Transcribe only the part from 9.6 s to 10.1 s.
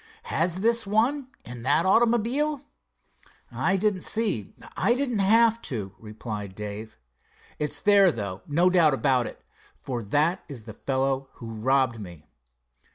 for